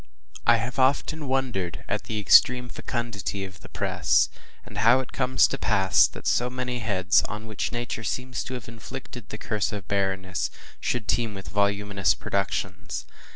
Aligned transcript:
I 0.47 0.55
HAVE 0.55 0.79
often 0.79 1.27
wondered 1.27 1.85
at 1.87 2.05
the 2.05 2.19
extreme 2.19 2.69
fecundity 2.69 3.45
of 3.45 3.59
the 3.59 3.69
press, 3.69 4.29
and 4.65 4.79
how 4.79 4.99
it 4.99 5.11
comes 5.11 5.45
to 5.45 5.59
pass 5.59 6.07
that 6.07 6.25
so 6.25 6.49
many 6.49 6.79
heads, 6.79 7.21
on 7.29 7.45
which 7.45 7.71
Nature 7.71 8.03
seems 8.03 8.43
to 8.45 8.55
have 8.55 8.67
inflicted 8.67 9.29
the 9.29 9.37
curse 9.37 9.71
of 9.71 9.87
barrenness, 9.87 10.49
should 10.79 11.07
teem 11.07 11.35
with 11.35 11.49
voluminous 11.49 12.15
productions. 12.15 13.05